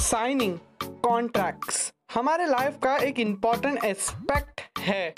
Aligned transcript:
Signing 0.00 0.56
contracts 1.04 1.92
हमारे 2.14 2.44
life 2.46 2.76
का 2.82 2.96
एक 2.98 3.18
इंपॉर्टेंट 3.20 3.84
एस्पेक्ट 3.84 4.60
है। 4.78 5.12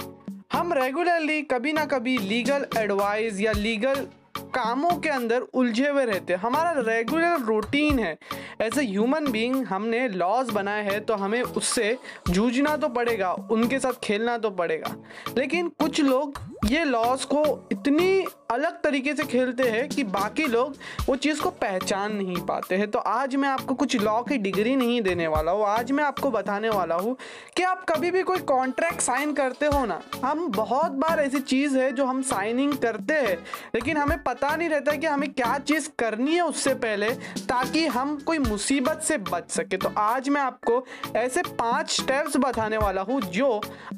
हम 0.53 0.73
रेगुलरली 0.73 1.41
कभी 1.43 1.73
ना 1.73 1.85
कभी 1.85 2.17
लीगल 2.19 2.67
एडवाइस 2.79 3.41
या 3.41 3.53
लीगल 3.53 4.07
कामों 4.55 4.91
के 5.01 5.09
अंदर 5.09 5.41
उलझे 5.41 5.89
हुए 5.89 6.05
रहते 6.05 6.33
हैं। 6.33 6.41
हमारा 6.41 6.73
रेगुलर 6.79 7.41
रूटीन 7.41 7.99
है। 7.99 8.17
एज 8.61 8.79
ए 8.79 8.83
ह्यूमन 8.83 9.31
बीइंग 9.33 9.65
हमने 9.67 10.07
लॉज 10.09 10.51
बनाए 10.51 10.83
हैं 10.85 11.05
तो 11.05 11.15
हमें 11.15 11.41
उससे 11.43 11.97
जूझना 12.31 12.77
तो 12.77 12.89
पड़ेगा, 12.89 13.33
उनके 13.33 13.79
साथ 13.79 14.05
खेलना 14.05 14.37
तो 14.39 14.51
पड़ेगा। 14.53 14.95
लेकिन 15.39 15.69
कुछ 15.71 16.01
लोग 16.01 16.41
ये 16.65 16.83
लॉस 16.85 17.25
को 17.25 17.43
इतनी 17.73 18.25
अलग 18.51 18.81
तरीके 18.83 19.15
से 19.17 19.25
खेलते 19.25 19.63
हैं 19.63 19.89
कि 19.89 20.03
बाकी 20.05 20.47
लोग 20.47 20.75
वो 21.07 21.15
चीज़ 21.17 21.41
को 21.43 21.51
पहचान 21.51 22.15
नहीं 22.17 22.37
पाते 22.47 22.77
हैं। 22.77 22.91
तो 22.91 22.99
आज 22.99 23.35
मैं 23.37 23.49
आपको 23.49 23.75
कुछ 23.75 23.97
लॉ 23.97 24.21
की 24.23 24.37
डिग्री 24.39 24.75
नहीं 24.77 25.01
देने 25.03 25.27
वाला 25.27 25.53
हूँ। 25.53 25.65
आज 25.67 25.93
मैं 25.93 26.05
आपको 26.05 26.31
बताने 26.31 26.69
वाला 26.69 26.95
हूँ 26.95 27.17
कि 27.57 27.63
आप 27.63 27.85
कभी 27.89 28.11
भी 28.11 28.23
कोई 28.23 28.39
कॉन्ट्रैक्ट 28.41 29.01
साइन 29.01 29.33
करते 29.33 29.67
हो 29.67 29.85
ना, 29.87 30.01
हम 30.25 30.47
बहुत 30.49 30.93
बार 30.95 31.21
ऐसी 31.21 31.41
चीज़ 31.41 31.79
है 31.79 31.91
जो 31.93 32.07
हम 32.07 32.23
साइनिंग 32.23 32.75
करते 32.75 33.15
हैं, 33.15 33.37
लेकिन 33.75 33.97
हमें 33.97 34.23
पता 34.23 34.55
नहीं 34.57 34.69
रहता 34.69 34.93
कि 34.93 35.07
हमें 35.07 35.33
क्या 35.33 35.59
चीज़ 35.61 35.89
करनी 35.99 36.35
है 36.35 36.43
उससे 36.43 36.75
पहले 36.77 37.11
ताकि 37.49 37.87
हम 37.89 38.17
कोई 38.27 38.39
मुसीबत 38.41 39.03
से 39.03 39.19
बच 39.31 39.51
सके। 39.51 39.77
तो 39.77 39.93
आज 39.99 40.29
मैं 40.29 40.41
आपको 40.41 40.85
ऐसे 41.17 41.43
पाँच 41.59 41.91
स्टेप्स 41.93 42.37
बताने 42.37 42.77
वाला 42.77 43.03
हूँ 43.03 43.21
जो 43.23 43.51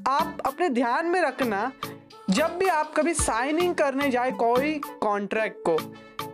आप 0.09 0.39
अपने 0.47 0.69
ध्यान 0.71 1.07
में 1.07 1.21
रखना 1.23 1.71
जब 2.31 2.57
भी 2.59 2.67
आप 2.67 2.93
कभी 2.97 3.13
साइनिंग 3.15 3.75
करने 3.75 4.11
जाए 4.11 4.31
कोई 4.33 4.73
कॉन्ट्रैक्ट 5.03 5.57
को, 5.69 5.77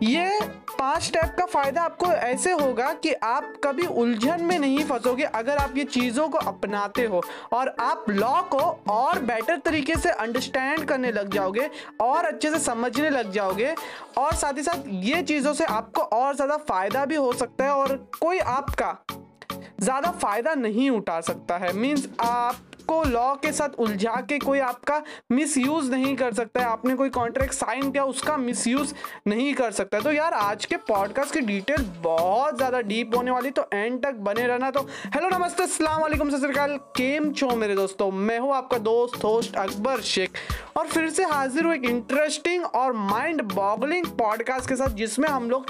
ये 0.03 0.39
पाँच 0.71 1.01
स्टेप 1.03 1.35
का 1.37 1.45
फ़ायदा 1.45 1.81
आपको 1.81 2.05
ऐसे 2.05 2.51
होगा 2.51 2.91
कि 2.95 3.11
आप 3.13 3.53
कभी 3.63 3.85
उलझन 3.85 4.43
में 4.43 4.57
नहीं 4.59 4.83
फंसोगे। 4.85 5.23
अगर 5.23 5.57
आप 5.57 5.77
ये 5.77 5.83
चीज़ों 5.85 6.27
को 6.29 6.37
अपनाते 6.39 7.05
हो 7.05 7.21
और 7.53 7.75
आप 7.79 8.05
लॉ 8.09 8.41
को 8.45 8.59
और 8.91 9.19
बेटर 9.21 9.57
तरीके 9.57 9.95
से 9.95 10.09
अंडरस्टैंड 10.11 10.85
करने 10.85 11.11
लग 11.11 11.33
जाओगे, 11.33 11.69
और 12.01 12.25
अच्छे 12.25 12.51
से 12.51 12.59
समझने 12.61 13.09
लग 13.09 13.31
जाओगे, 13.31 13.73
और 14.17 14.33
साथ 14.33 14.57
ही 14.57 14.63
साथ 14.63 14.87
ये 14.87 15.21
चीज़ों 15.23 15.53
से 15.53 15.65
आपको 15.65 16.01
और 16.01 16.35
ज़्यादा 16.35 16.57
फ़ायदा 16.59 17.05
भी 17.05 17.15
हो 17.15 17.31
सकता 17.33 17.65
है 17.65 17.71
और 17.71 17.95
कोई 18.19 18.39
आपका 18.39 18.97
ज़्यादा 19.81 20.11
फ़ायदा 20.11 20.53
नहीं 20.55 20.89
उठा 20.91 21.21
सकता 21.21 21.57
है। 21.57 21.73
मीन्स 21.73 22.07
आप 22.21 22.55
को 22.81 23.03
लॉ 23.03 23.33
के 23.35 23.51
साथ 23.51 23.79
उलझा 23.79 24.15
के 24.29 24.37
कोई 24.39 24.59
आपका 24.61 25.01
मिस 25.31 25.57
यूज़ 25.57 25.91
नहीं 25.91 26.15
कर 26.15 26.33
सकता 26.33 26.59
है। 26.59 26.65
आपने 26.67 26.95
कोई 26.95 27.09
कॉन्ट्रैक्ट 27.11 27.53
साइन 27.53 27.91
किया, 27.91 28.03
उसका 28.05 28.37
मिस 28.37 28.67
नहीं 29.27 29.53
कर 29.53 29.71
सकता 29.71 29.99
तो 29.99 30.11
यार, 30.11 30.33
आज 30.33 30.65
के 30.65 30.77
पॉडकास्ट 30.87 31.33
की 31.33 31.39
डिटेल 31.41 31.85
बहुत 32.03 32.57
ज़्यादा 32.57 32.81
डीप 32.81 33.15
होने 33.15 33.31
वाली 33.31 33.49
तो 33.51 33.67
एंड 33.73 34.01
तक 34.03 34.15
बने 34.21 34.47
रहना। 34.47 34.71
तो 34.71 34.81
हेलो 35.05 35.29
नमस्ते, 35.29 35.63
अस्सलाम 35.63 36.01
वालेकुम 36.01 36.29
सतरकाल 36.29 36.75
केम 36.97 37.31
छो 37.33 37.49
मेरे 37.55 37.75
दोस्तों? 37.75 38.11
मैं 38.11 38.39
हूँ 38.39 38.53
आपका 38.55 38.77
दोस्त 38.79 39.23
होस्ट 39.23 39.55
अकबर 39.55 40.01
शेख। 40.03 40.37
और 40.77 40.87
फिर 40.87 41.09
से 41.09 41.23
हाजिर 41.23 41.65
हूँ 41.65 41.73
एक 41.75 41.85
इंटरेस्टिंग 41.85 42.65
और 42.65 42.93
माइंड 42.93 43.41
बॉगलिंग 43.53 44.05
पॉडकास्ट 44.19 44.69
के 44.69 44.75
साथ, 44.75 44.95
जिसमें 44.95 45.27
हम 45.29 45.49
लोग 45.49 45.65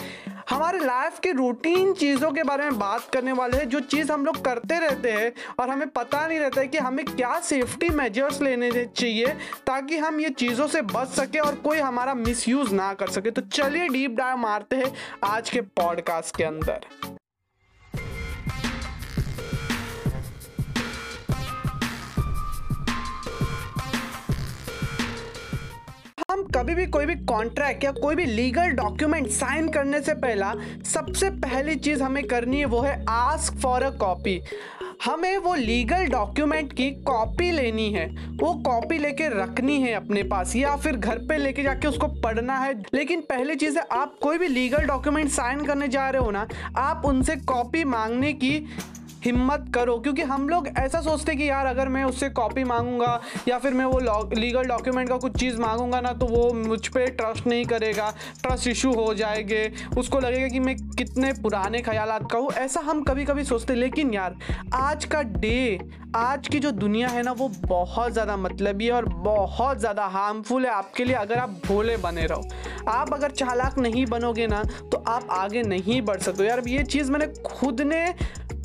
हमारे 0.52 0.80
लाइफ 0.80 1.20
के 1.20 1.32
रूटीन 1.32 1.94
चीज़ों 1.94 2.32
के 2.32 2.44
बारे 2.44 2.64
में 2.64 2.80
बात 2.80 3.08
करने 3.14 3.32
वाले 3.32 3.58
हैं, 3.58 3.68
जो 3.70 3.80
चीज़ 3.80 4.12
हम 4.12 4.26
लोग 4.26 4.44
करते 4.46 4.80
रहते 4.80 5.12
हैं 5.12 5.32
और 5.60 5.70
हमें 5.70 5.88
पता 5.90 6.26
नहीं 6.28 6.40
रहता 6.40 6.62
है 6.62 6.68
कि 6.68 6.78
हमें 6.78 7.04
क्या 7.06 7.40
सेफ्टी 7.40 7.90
मेजर्स 7.90 8.42
लेने 8.42 8.72
चाहिए 8.86 9.28
ताकि 9.68 9.98
हम 9.98 10.20
ये 10.20 10.30
चीज़ों 10.30 10.68
से 10.68 10.82
बच 10.82 11.08
सके 11.10 11.40
और 11.40 11.56
कोई 11.64 11.80
हमारा 11.80 12.14
मिसयूज़ 12.14 12.74
ना 12.74 12.94
कर 12.94 13.10
सके। 13.10 13.32
तो 13.32 13.42
चलिए 13.42 13.88
डीप 13.88 14.16
डाइव 14.16 14.38
मारते 14.38 14.76
हैं 14.76 14.94
आज 15.24 15.50
के 15.50 15.62
पॉडकास्ट 15.62 16.36
के 16.38 16.44
अंदर। 16.44 17.20
कभी 26.62 26.74
भी 26.76 26.86
कोई 26.86 27.06
भी 27.06 27.14
कॉन्ट्रैक्ट 27.26 27.84
या 27.84 27.92
कोई 27.92 28.16
भी 28.16 28.26
लीगल 28.26 28.72
डॉक्यूमेंट 28.72 29.28
साइन 29.28 29.70
करने 29.70 30.02
से 30.02 30.14
पहला, 30.14 30.54
सबसे 30.86 31.30
पहली 31.30 31.76
चीज़ 31.76 32.04
हमें 32.04 32.24
करनी 32.24 32.60
है 32.60 32.66
वो 32.66 32.82
है 32.82 32.94
आस्क 33.10 33.54
फॉर 33.54 33.84
अ 33.84 33.90
कॉपी 33.98 34.40
हमें 35.06 35.38
वो 35.38 35.54
लीगल 35.56 36.06
डॉक्यूमेंट 36.08 36.74
की 36.74 36.90
कॉपी 37.04 37.50
लेनी 37.52 37.90
है। 37.94 38.06
वो 38.34 38.54
कॉपी 38.64 38.98
लेके 38.98 39.28
रखनी 39.34 39.80
है 39.82 39.94
अपने 39.94 40.24
पास 40.24 40.56
या 40.56 40.76
फिर 40.76 40.96
घर 40.96 41.18
पे 41.30 41.38
लेके 41.38 41.64
जाके 41.64 41.88
उसको 41.88 42.08
पढ़ना 42.22 42.58
है। 42.58 42.74
लेकिन 42.94 43.22
पहली 43.22 43.56
चीज़ 43.56 43.80
है, 43.80 43.86
आप 43.92 44.16
कोई 44.22 44.38
भी 44.38 44.48
लीगल 44.48 44.86
डॉक्यूमेंट 44.88 45.30
साइन 45.30 45.66
करने 45.66 45.88
जा 45.88 46.10
रहे 46.10 46.22
हो 46.22 46.32
ना, 46.32 46.48
आप 46.78 47.06
उनसे 47.06 47.36
कॉपी 47.36 47.84
मांगने 47.84 48.34
की 48.34 48.58
हिम्मत 49.26 49.66
करो, 49.76 49.98
क्योंकि 49.98 50.22
हम 50.24 50.48
लोग 50.50 50.68
ऐसा 50.78 51.02
सोचते 51.02 51.36
कि 51.36 51.50
यार 51.50 51.66
अगर 51.66 51.90
मैं 51.90 52.04
उससे 52.04 52.30
कॉपी 52.32 52.64
मांगूँगा 52.64 53.20
या 53.48 53.58
फिर 53.60 53.74
मैं 53.74 53.86
वो 53.86 54.00
लीगल 54.36 54.68
डॉक्यूमेंट 54.68 55.10
का 55.10 55.18
कुछ 55.18 55.40
चीज़ 55.40 55.60
मांगूँगा 55.62 56.02
ना 56.02 56.12
तो 56.14 56.26
वो 56.28 56.52
मुझ 56.56 56.88
पर 56.88 57.10
ट्रस्ट 57.12 57.48
नहीं 57.48 57.66
करेगा 57.66 58.10
ट्रस्ट 58.44 58.68
इशू 58.68 58.94
हो 58.94 59.14
जाएँगे। 59.14 59.72
उसको 59.98 60.20
लगेगा 60.20 60.48
कि 60.48 60.60
मैं 60.60 60.76
कितने 60.90 61.32
पुराने 61.34 61.82
ख्याल 61.82 62.18
का 62.24 62.38
हूँ। 62.38 62.52
ऐसा 62.54 62.82
हम 62.82 63.02
कभी 63.04 63.26
कभी 63.26 63.44
सोचते, 63.44 63.76
लेकिन 63.76 64.14
यार, 64.14 64.36
आज 64.74 65.06
का 65.06 65.22
डे 65.24 65.80
आज 66.16 66.48
की 66.48 66.60
जो 66.60 66.72
दुनिया 66.72 67.08
है 67.08 67.22
ना, 67.24 67.32
वो 67.32 67.48
बहुत 67.62 68.12
ज़्यादा 68.14 68.36
मतलबी 68.38 68.90
और 68.90 69.06
बहुत 69.08 69.80
ज़्यादा 69.80 70.06
हार्मफुल 70.08 70.66
है 70.66 70.72
आपके 70.72 71.06
लिए, 71.06 71.16
अगर 71.16 71.38
आप 71.38 71.50
भोले 71.66 71.96
बने 71.98 72.26
रहो। 72.26 72.44
आप 72.90 73.14
अगर 73.14 73.32
चालाक 73.32 73.78
नहीं 73.80 74.06
बनोगे 74.06 74.48
ना 74.48 74.64
तो 74.92 75.04
आप 75.08 75.28
आगे 75.32 75.62
नहीं 75.64 76.02
बढ़ 76.02 76.20
सकते 76.20 76.48
यार, 76.48 76.64
ये 76.68 76.84
चीज़ 76.86 77.12
मैंने 77.12 77.28
खुद 77.46 77.82
ने 77.84 78.06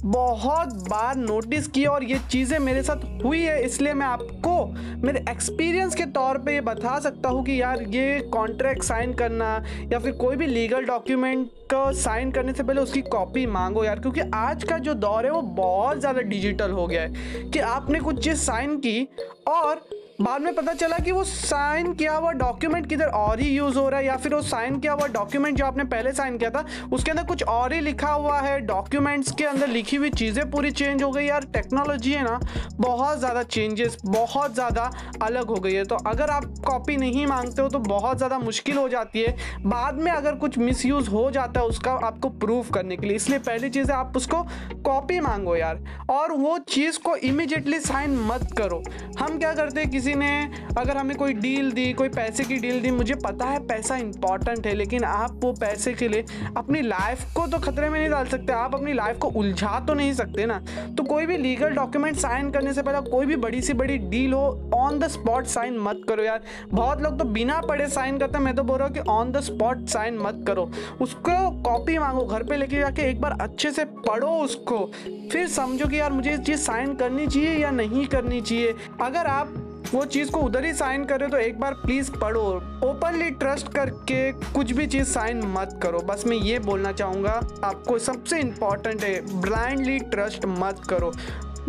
बहुत 0.04 0.72
बार 0.88 1.16
नोटिस 1.16 1.66
की 1.68 1.84
और 1.86 2.04
ये 2.04 2.18
चीज़ें 2.30 2.58
मेरे 2.58 2.82
साथ 2.82 3.04
हुई 3.24 3.40
है, 3.40 3.62
इसलिए 3.64 3.92
मैं 3.94 4.06
आपको 4.06 4.66
मेरे 5.02 5.24
एक्सपीरियंस 5.30 5.94
के 5.94 6.04
तौर 6.12 6.38
पे 6.38 6.54
ये 6.54 6.60
बता 6.60 6.98
सकता 7.00 7.28
हूँ 7.28 7.44
कि 7.44 7.60
यार 7.60 7.82
ये 7.84 8.18
कॉन्ट्रैक्ट 8.32 8.82
साइन 8.82 9.14
करना 9.14 9.50
या 9.92 9.98
फिर 9.98 10.12
कोई 10.14 10.36
भी 10.36 10.46
लीगल 10.46 10.84
डॉक्यूमेंट 10.86 11.48
का 11.70 11.90
साइन 11.94 12.30
करने 12.30 12.52
से 12.52 12.62
पहले 12.62 12.80
उसकी 12.80 13.02
कॉपी 13.02 13.46
मांगो 13.48 13.84
यार, 13.84 14.00
क्योंकि 14.00 14.30
आज 14.34 14.64
का 14.64 14.78
जो 14.78 14.94
दौर 14.96 15.24
है 15.24 15.30
वो 15.32 15.42
बहुत 15.42 16.00
ज़्यादा 16.00 16.20
डिजिटल 16.22 16.70
हो 16.70 16.86
गया 16.86 17.02
है 17.02 17.50
कि 17.50 17.58
आपने 17.58 18.00
कुछ 18.00 18.24
चीज़ 18.24 18.38
साइन 18.40 18.76
की 18.78 19.02
और 19.48 19.88
बाद 20.22 20.42
में 20.42 20.54
पता 20.54 20.72
चला 20.72 20.98
कि 20.98 21.12
वो 21.12 21.22
साइन 21.24 21.92
किया 21.94 22.12
हुआ 22.12 22.30
डॉक्यूमेंट 22.32 22.88
किधर 22.88 23.06
और 23.06 23.40
ही 23.40 23.48
यूज़ 23.48 23.78
हो 23.78 23.88
रहा 23.88 24.00
है, 24.00 24.06
या 24.06 24.16
फिर 24.16 24.34
वो 24.34 24.40
साइन 24.42 24.78
किया 24.80 24.92
हुआ 24.92 25.06
डॉक्यूमेंट 25.08 25.56
जो 25.58 25.64
आपने 25.66 25.84
पहले 25.84 26.12
साइन 26.12 26.38
किया 26.38 26.50
था, 26.50 26.64
उसके 26.92 27.10
अंदर 27.10 27.24
कुछ 27.24 27.42
और 27.44 27.72
ही 27.72 27.80
लिखा 27.80 28.10
हुआ 28.10 28.38
है। 28.40 28.58
डॉक्यूमेंट्स 28.66 29.32
के 29.32 29.44
अंदर 29.44 29.68
लिखी 29.68 29.96
हुई 29.96 30.10
चीज़ें 30.10 30.50
पूरी 30.50 30.70
चेंज 30.70 31.02
हो 31.02 31.10
गई 31.10 31.24
यार 31.24 31.44
टेक्नोलॉजी 31.54 32.12
है 32.12 32.22
ना, 32.24 32.38
बहुत 32.78 33.18
ज़्यादा 33.18 33.42
चेंजेस 33.44 33.98
बहुत 34.06 34.54
ज़्यादा 34.54 34.90
अलग 35.22 35.48
हो 35.48 35.56
गई 35.56 35.74
है। 35.74 35.84
तो 35.84 35.96
अगर 36.06 36.30
आप 36.30 36.44
कॉपी 36.66 36.96
नहीं 36.96 37.26
मांगते 37.26 37.62
हो 37.62 37.68
तो 37.68 37.78
बहुत 37.80 38.16
ज़्यादा 38.16 38.38
मुश्किल 38.38 38.76
हो 38.76 38.88
जाती 38.88 39.22
है। 39.22 39.36
बाद 39.66 39.98
में 39.98 40.10
अगर 40.12 40.34
कुछ 40.36 40.58
मिस 40.58 40.84
हो 40.86 41.30
जाता 41.30 41.60
है, 41.60 41.66
उसका 41.66 41.92
आपको 42.06 42.28
प्रूफ 42.30 42.72
करने 42.74 42.96
के 42.96 43.06
लिए। 43.06 43.16
इसलिए 43.16 43.38
पहली 43.40 43.70
चीज़ 43.70 43.90
है, 43.90 43.96
आप 43.96 44.16
उसको 44.16 44.42
कॉपी 44.84 45.20
मांगो 45.20 45.56
यार। 45.56 45.84
और 46.10 46.32
वो 46.32 46.58
चीज़ 46.68 46.98
को 47.00 47.16
इमिजिएटली 47.18 47.80
साइन 47.82 48.18
मत 48.26 48.48
करो। 48.58 48.82
हम 49.18 49.38
क्या 49.38 49.52
करते 49.54 49.80
हैं, 49.80 49.90
किसी 49.90 50.05
किसी 50.06 50.18
ने 50.18 50.50
अगर 50.78 50.96
हमें 50.96 51.16
कोई 51.16 51.32
डील 51.34 51.70
दी, 51.72 51.92
कोई 51.92 52.08
पैसे 52.08 52.44
की 52.44 52.56
डील 52.56 52.80
दी, 52.80 52.90
मुझे 52.90 53.14
पता 53.14 53.44
है 53.44 53.58
पैसा 53.66 53.96
इंपॉर्टेंट 53.96 54.66
है, 54.66 54.74
लेकिन 54.74 55.04
आप 55.04 55.40
वो 55.44 55.52
पैसे 55.52 55.94
के 55.94 56.08
लिए 56.08 56.24
अपनी 56.56 56.80
लाइफ 56.82 57.24
को 57.34 57.46
तो 57.46 57.58
खतरे 57.58 57.88
में 57.88 57.98
नहीं 57.98 58.10
डाल 58.10 58.26
सकते, 58.26 58.52
आप 58.52 58.74
अपनी 58.74 58.92
लाइफ 58.92 59.18
को 59.18 59.28
उलझा 59.30 59.80
तो 59.86 59.94
नहीं 59.94 60.12
सकते 60.12 60.46
ना। 60.46 60.58
तो 60.98 61.04
कोई 61.04 61.26
भी 61.26 61.36
लीगल 61.36 61.74
डॉक्यूमेंट 61.76 62.16
साइन 62.16 62.50
करने 62.50 62.72
से 62.72 62.82
पहले, 62.82 63.00
कोई 63.10 63.26
भी 63.26 63.36
बड़ी 63.36 63.62
सी 63.62 63.72
बड़ी 63.72 63.96
डील 63.98 64.32
हो 64.32 64.70
ऑन 64.74 64.98
द 64.98 65.08
स्पॉट 65.08 65.46
साइन 65.46 65.78
मत 65.78 66.04
करो 66.08 66.22
यार। 66.22 66.42
बहुत 66.70 67.02
लोग 67.02 67.18
तो 67.18 67.24
बिना 67.26 67.60
पढ़े 67.60 67.88
साइन 67.88 68.18
करते 68.18 68.38
मैं 68.38 68.54
तो 68.56 68.62
बोल 68.62 68.78
रहा 68.78 68.88
हूँ 68.88 68.94
कि 68.94 69.10
ऑन 69.10 69.32
द 69.32 69.40
स्पॉट 69.40 69.86
साइन 69.88 70.18
मत 70.18 70.44
करो। 70.46 70.70
उसको 71.00 71.50
कॉपी 71.62 71.98
मांगो 71.98 72.24
घर 72.24 72.42
पे 72.42 72.56
लेके 72.56 72.78
जाके, 72.78 73.10
एक 73.10 73.20
बार 73.20 73.38
अच्छे 73.40 73.70
से 73.72 73.84
पढ़ो 74.08 74.30
उसको। 74.38 74.84
फिर 75.32 75.46
समझो 75.48 75.86
कि 75.86 76.00
यार 76.00 76.12
मुझे 76.12 76.30
ये 76.30 76.38
चीज़ 76.38 76.60
साइन 76.60 76.94
करनी 76.94 77.26
चाहिए 77.26 77.58
या 77.58 77.70
नहीं 77.72 78.06
करनी 78.06 78.40
चाहिए। 78.40 78.74
अगर 79.02 79.26
आप 79.26 79.62
वो 79.92 80.04
चीज़ 80.04 80.30
को 80.30 80.40
उधर 80.40 80.64
ही 80.64 80.72
साइन 80.74 81.04
कर 81.04 81.20
रहे 81.20 81.28
हो 81.28 81.30
तो 81.30 81.38
एक 81.38 81.58
बार 81.60 81.74
प्लीज़ 81.74 82.10
पढ़ो। 82.12 82.42
ओपनली 82.84 83.30
ट्रस्ट 83.32 83.72
करके 83.72 84.30
कुछ 84.32 84.72
भी 84.72 84.86
चीज़ 84.86 85.06
साइन 85.08 85.42
मत 85.48 85.78
करो। 85.82 85.98
बस 86.00 86.24
मैं 86.26 86.36
ये 86.36 86.58
बोलना 86.58 86.92
चाहूँगा, 86.92 87.32
आपको 87.64 87.98
सबसे 87.98 88.40
इंपॉर्टेंट 88.40 89.04
है 89.04 89.40
ब्लाइंडली 89.40 89.98
ट्रस्ट 90.10 90.46
मत 90.46 90.80
करो। 90.88 91.12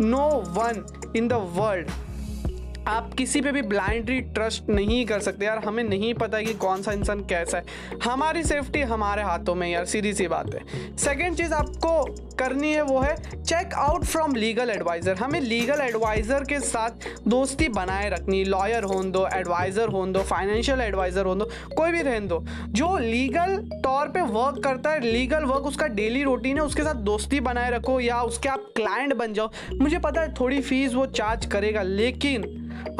No 0.00 0.26
one 0.48 0.84
in 1.16 1.28
the 1.28 1.32
world 1.54 1.90
आप 2.88 3.12
किसी 3.14 3.40
पे 3.40 3.50
भी 3.52 3.62
ब्लाइंडली 3.64 4.20
ट्रस्ट 4.34 4.68
नहीं 4.70 5.04
कर 5.06 5.20
सकते 5.20 5.44
यार, 5.44 5.58
हमें 5.58 5.82
नहीं 5.84 6.12
पता 6.14 6.40
कि 6.42 6.54
कौन 6.56 6.82
सा 6.82 6.92
इंसान 6.92 7.20
कैसा 7.26 7.58
है। 7.58 7.98
हमारी 8.04 8.42
सेफ्टी 8.44 8.80
हमारे 8.84 9.22
हाथों 9.22 9.54
में 9.54 9.68
यार, 9.68 9.84
सीधी 9.86 10.12
सी 10.14 10.28
बात 10.28 10.54
है। 10.54 10.96
सेकेंड 10.98 11.36
चीज़ 11.36 11.52
आपको 11.54 12.02
करनी 12.38 12.72
है 12.72 12.82
वो 12.82 12.98
है 13.00 13.14
check 13.34 13.74
out 13.76 14.04
from 14.04 14.34
legal 14.36 14.70
adviser 14.70 15.16
हमें 15.16 15.40
लीगल 15.40 15.80
एडवाइज़र 15.80 16.44
के 16.44 16.60
साथ 16.60 17.06
दोस्ती 17.28 17.68
बनाए 17.70 18.08
रखनी 18.10 18.42
लॉयर 18.44 18.84
हो 18.84 19.02
दो 19.04 19.26
एडवाइज़र 19.34 19.88
हो 19.88 20.04
दो 20.08 20.22
फाइनेंशियल 20.22 20.80
एडवाइज़र 20.80 21.26
हो 21.26 21.34
दो, 21.34 21.48
कोई 21.76 21.92
भी 21.92 22.02
रहन 22.02 22.28
दो। 22.28 22.42
जो 22.70 22.96
लीगल 22.98 23.56
तौर 23.84 24.08
पे 24.08 24.20
वर्क 24.22 24.62
करता 24.64 24.90
है 24.90 25.00
लीगल 25.02 25.44
वर्क 25.44 25.66
उसका 25.66 25.86
डेली 25.88 26.22
रूटीन 26.22 26.56
है, 26.56 26.62
उसके 26.62 26.82
साथ 26.82 27.02
दोस्ती 27.04 27.40
बनाए 27.40 27.70
रखो 27.70 27.98
या 28.00 28.20
उसके 28.22 28.48
आप 28.48 28.70
क्लाइंट 28.76 29.14
बन 29.14 29.32
जाओ। 29.32 29.50
मुझे 29.74 29.98
पता 29.98 30.20
है 30.20 30.32
थोड़ी 30.34 30.60
फ़ीस 30.62 30.94
वो 30.94 31.06
चार्ज 31.08 31.46
करेगा, 31.46 31.82
लेकिन 31.82 32.46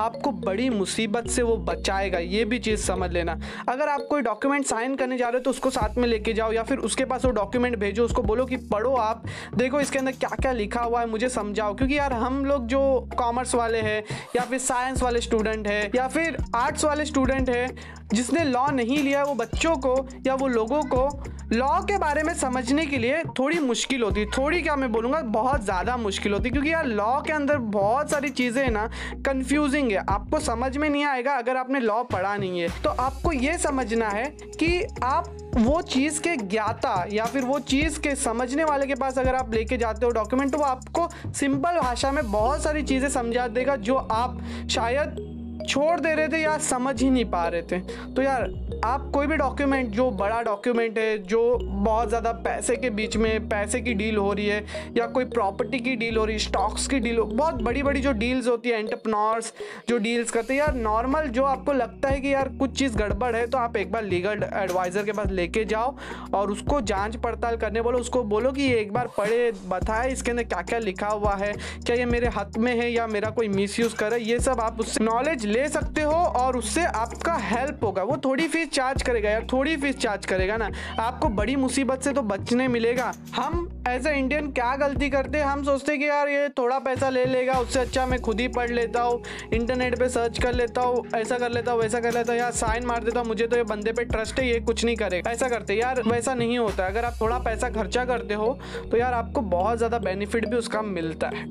आपको 0.00 0.30
बड़ी 0.32 0.69
मुसीबत 0.70 1.28
से 1.28 1.42
वो 1.42 1.56
बचाएगा, 1.58 2.19
ये 2.19 2.44
भी 2.44 2.58
चीज़ 2.58 2.80
समझ 2.80 3.10
लेना। 3.12 3.38
अगर 3.69 3.88
आप 3.88 4.06
कोई 4.10 4.22
डॉक्यूमेंट 4.22 4.66
साइन 4.66 4.96
करने 4.96 5.19
जा 5.19 5.28
रहे 5.28 5.38
हो 5.38 5.42
तो 5.42 5.50
उसको 5.50 5.70
साथ 5.70 5.96
में 5.98 6.08
लेके 6.08 6.32
जाओ, 6.32 6.52
या 6.52 6.62
फिर 6.62 6.78
उसके 6.80 7.04
पास 7.04 7.25
वो 7.25 7.30
डॉक्यूमेंट 7.32 7.76
भेजो, 7.76 8.04
उसको 8.04 8.22
बोलो 8.22 8.46
कि 8.46 8.56
पढ़ो 8.69 8.94
आप, 8.96 9.25
देखो 9.56 9.80
इसके 9.80 9.98
अंदर 9.98 10.12
क्या 10.12 10.30
क्या 10.32 10.52
लिखा 10.52 10.80
हुआ 10.80 11.00
है, 11.00 11.06
मुझे 11.06 11.28
समझाओ। 11.28 11.75
क्योंकि 11.75 11.98
यार 11.98 12.12
हम 12.12 12.44
लोग 12.44 12.66
जो 12.66 13.08
कॉमर्स 13.19 13.54
वाले 13.54 13.80
हैं, 13.80 14.02
या 14.36 14.42
फिर 14.42 14.58
साइंस 14.58 15.02
वाले 15.02 15.20
स्टूडेंट 15.20 15.66
हैं, 15.69 15.90
या 15.94 16.08
फिर 16.08 16.36
आर्ट्स 16.56 16.84
वाले 16.84 17.04
स्टूडेंट 17.04 17.50
हैं, 17.50 17.69
जिसने 18.14 18.44
लॉ 18.44 18.66
नहीं 18.72 18.98
लिया, 18.98 19.22
वो 19.25 19.34
बच्चों 19.34 19.76
को, 19.76 19.96
या 20.26 20.34
वो 20.34 20.46
लोगों 20.48 20.82
को 20.84 21.08
लॉ 21.52 21.78
के 21.80 21.96
बारे 21.98 22.22
में 22.22 22.32
समझने 22.34 22.84
के 22.86 22.98
लिए 22.98 23.22
थोड़ी 23.38 23.58
मुश्किल 23.58 24.02
होती। 24.02 24.20
है 24.20 24.26
थोड़ी 24.28 24.60
क्या 24.62 24.75
मैं 24.76 24.90
बोलूँगा, 24.92 25.20
बहुत 25.32 25.62
ज़्यादा 25.64 25.96
मुश्किल 25.96 26.32
होती। 26.32 26.50
क्योंकि 26.50 26.72
यार 26.72 26.86
लॉ 26.86 27.20
के 27.20 27.32
अंदर 27.32 27.58
बहुत 27.76 28.10
सारी 28.10 28.28
चीज़ें 28.30 28.69
ना 28.70 28.84
कन्फ्यूजिंग 29.26 29.77
है 29.78 30.04
आपको 30.08 30.38
समझ 30.40 30.76
में 30.76 30.88
नहीं 30.90 31.04
आएगा 31.04 31.32
अगर 31.32 31.56
आपने 31.56 31.80
लॉ 31.80 32.02
पढ़ा 32.02 32.36
नहीं 32.36 32.60
है। 32.60 32.69
तो 32.82 32.90
आपको 32.90 33.32
ये 33.32 33.56
समझना 33.58 34.08
है 34.08 34.25
कि 34.60 34.82
आप 35.02 35.34
वो 35.56 35.80
चीज़ 35.82 36.20
के 36.20 36.36
ज्ञाता 36.36 37.06
या 37.12 37.25
फिर 37.25 37.42
वो 37.42 37.58
चीज़ 37.58 38.00
के 38.00 38.14
समझने 38.14 38.64
वाले 38.64 38.86
के 38.86 38.94
पास 38.94 39.19
अगर 39.19 39.34
आप 39.34 39.54
लेके 39.54 39.76
जाते 39.76 40.06
हो 40.06 40.12
डॉक्यूमेंट 40.12 40.52
तो 40.52 40.58
वो 40.58 40.64
आपको 40.64 41.08
सिंपल 41.32 41.78
भाषा 41.80 42.12
में 42.12 42.30
बहुत 42.30 42.62
सारी 42.62 42.82
चीज़ें 42.82 43.08
समझा 43.08 43.48
देगा 43.48 43.76
जो 43.76 43.94
आप 43.94 44.38
शायद 44.70 45.25
छोड़ 45.69 46.00
दे 46.00 46.14
रहे 46.14 46.28
थे 46.28 46.38
या 46.38 46.58
समझ 46.58 47.02
ही 47.02 47.10
नहीं 47.10 47.25
पा 47.25 47.46
रहे 47.48 47.62
थे। 47.62 47.78
तो 48.14 48.22
यार 48.22 48.46
आप 48.84 49.10
कोई 49.14 49.26
भी 49.26 49.36
डॉक्यूमेंट 49.36 49.88
जो 49.90 50.10
बड़ा 50.10 50.40
डॉक्यूमेंट 50.42 50.98
है, 50.98 51.16
जो 51.19 51.58
बहुत 51.62 52.08
ज़्यादा 52.08 52.32
पैसे 52.44 52.76
के 52.76 52.90
बीच 52.90 53.16
में, 53.16 53.48
पैसे 53.48 53.80
की 53.80 53.94
डील 53.94 54.16
हो 54.16 54.32
रही 54.32 54.46
है, 54.46 54.64
या 54.96 55.06
कोई 55.06 55.25
प्रॉपर्टी 55.26 55.78
की 55.78 55.94
डील 55.96 56.16
हो 56.16 56.25
रही 56.25 56.34
है 56.34 56.38
स्टॉक्स 56.40 56.86
की 56.86 56.98
डील 56.98 57.19
हो, 57.19 57.25
बहुत 57.25 57.62
बड़ी 57.62 57.82
बड़ी 57.82 58.00
जो 58.00 58.12
डील्स 58.12 58.48
होती 58.48 58.69
है 58.69 58.78
एंटरप्रनोर्स 58.78 59.52
जो 59.88 59.98
डील्स 59.98 60.30
करते 60.30 60.54
हैं, 60.54 60.60
यार 60.60 60.75
नॉर्मल 60.75 61.26
जो 61.28 61.44
आपको 61.44 61.72
लगता 61.72 62.08
है 62.08 62.20
कि 62.20 62.32
यार 62.34 62.48
कुछ 62.58 62.78
चीज़ 62.78 62.96
गड़बड़ 62.98 63.34
है 63.36 63.46
तो 63.46 63.58
आप 63.58 63.76
एक 63.76 63.92
बार 63.92 64.04
लीगल 64.04 64.44
एडवाइज़र 64.54 65.02
के 65.02 65.12
पास 65.12 65.30
लेके 65.30 65.64
जाओ 65.64 65.94
और 66.34 66.50
उसको 66.50 66.80
जाँच 66.82 67.16
पड़ताल 67.16 67.56
करने 67.56 67.82
बोलो, 67.82 67.98
उसको 67.98 68.22
बोलो 68.25 68.52
कि 68.52 68.72
एक 68.72 68.92
बार 68.92 69.08
पढ़े, 69.19 69.50
बताए 69.69 70.12
इसके 70.12 70.30
अंदर 70.30 70.44
क्या 70.44 70.62
क्या 70.62 70.78
लिखा 70.78 71.08
हुआ 71.08 71.34
है, 71.36 71.52
क्या 71.86 71.96
ये 71.96 72.04
मेरे 72.06 72.28
हाथ 72.28 72.58
में 72.58 72.75
है 72.75 72.90
या 72.92 73.06
मेरा 73.08 73.30
कोई 73.30 73.48
मिस 73.48 73.78
यूज़ 73.80 73.96
करे 73.96 74.19
ये 74.20 74.38
सब 74.40 74.60
आप 74.60 74.80
उससे 74.80 75.04
नॉलेज 75.04 75.46
ले 75.46 75.69
सकते 75.69 76.02
हो 76.02 76.12
और 76.12 76.56
उससे 76.56 76.84
आपका 76.84 77.34
हेल्प 77.42 77.84
होगा। 77.84 78.02
वो 78.02 78.16
थोड़ी 78.25 78.46
फ़ीस 78.69 78.76
चार्ज 78.76 79.03
करेगा 79.03 79.31
यार 79.31 79.47
थोड़ी 79.53 79.76
फ़ीस 79.76 79.97
चार्ज 79.97 80.26
करेगा 80.26 80.56
ना, 80.56 80.70
आपको 81.00 81.29
बड़ी 81.31 81.55
मुसीबत 81.56 82.03
से 82.03 82.12
तो 82.12 82.23
बचने 82.23 82.67
मिलेगा। 82.69 83.12
हम 83.35 83.69
एज 83.88 84.06
ए 84.06 84.12
इंडियन 84.15 84.50
क्या 84.53 84.75
गलती 84.76 85.09
करते 85.11 85.38
हैं 85.38 85.44
हम 85.44 85.62
सोचते 85.65 85.97
कि 85.99 86.05
यार 86.05 86.29
ये 86.29 86.49
थोड़ा 86.59 86.79
पैसा 86.79 87.09
ले 87.09 87.25
लेगा, 87.25 87.53
उससे 87.55 87.81
अच्छा 87.81 88.06
मैं 88.06 88.20
खुद 88.20 88.41
ही 88.41 88.49
पढ़ 88.49 88.70
लेता 88.70 89.03
हूँ 89.03 89.23
इंटरनेट 89.55 89.99
पे 89.99 90.09
सर्च 90.09 90.43
कर 90.43 90.55
लेता 90.55 90.81
हूँ, 90.81 91.05
ऐसा 91.17 91.38
कर 91.38 91.50
लेता 91.50 91.73
हूँ, 91.73 91.81
वैसा 91.81 92.00
कर 92.00 92.12
लेता 92.15 92.32
हूँ 92.32 92.41
यार 92.41 92.53
साइन 92.55 92.87
मार 92.87 93.05
देता 93.05 93.20
हूँ, 93.20 93.29
मुझे 93.29 93.47
तो 93.47 93.56
ये 93.56 93.62
बंदे 93.65 93.93
पे 93.93 94.05
ट्रस्ट 94.05 94.41
है, 94.41 94.49
ये 94.49 94.61
कुछ 94.61 94.85
नहीं 94.85 94.97
करेगा। 94.97 95.31
ऐसा 95.31 95.49
करते, 95.49 95.75
यार 95.75 96.03
वैसा 96.03 96.35
नहीं 96.35 96.59
होता। 96.59 96.87
अगर 96.87 97.05
आप 97.05 97.17
थोड़ा 97.21 97.38
पैसा 97.41 97.71
खर्चा 97.71 98.05
करते 98.05 98.35
हो 98.35 98.59
तो 98.91 98.97
यार 98.97 99.14
आपको 99.14 99.41
बहुत 99.49 99.79
ज़्यादा 99.79 99.99
बेनिफिट 100.00 100.49
भी 100.49 100.56
उसका 100.56 100.82
मिलता 100.85 101.29
है। 101.29 101.47